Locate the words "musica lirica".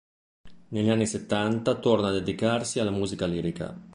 2.89-3.77